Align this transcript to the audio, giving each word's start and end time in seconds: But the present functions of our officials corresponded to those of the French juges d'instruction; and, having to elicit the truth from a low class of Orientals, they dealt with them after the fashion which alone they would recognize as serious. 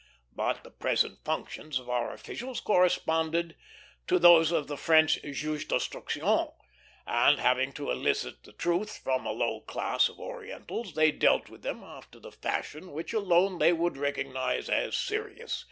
But 0.33 0.63
the 0.63 0.71
present 0.71 1.19
functions 1.23 1.77
of 1.77 1.87
our 1.87 2.11
officials 2.11 2.59
corresponded 2.59 3.55
to 4.07 4.17
those 4.17 4.51
of 4.51 4.65
the 4.65 4.75
French 4.75 5.21
juges 5.21 5.67
d'instruction; 5.67 6.23
and, 7.05 7.37
having 7.39 7.71
to 7.73 7.91
elicit 7.91 8.41
the 8.41 8.53
truth 8.53 8.97
from 8.97 9.27
a 9.27 9.31
low 9.31 9.59
class 9.61 10.09
of 10.09 10.17
Orientals, 10.19 10.95
they 10.95 11.11
dealt 11.11 11.49
with 11.49 11.61
them 11.61 11.83
after 11.83 12.19
the 12.19 12.31
fashion 12.31 12.93
which 12.93 13.13
alone 13.13 13.59
they 13.59 13.73
would 13.73 13.95
recognize 13.95 14.69
as 14.71 14.97
serious. 14.97 15.59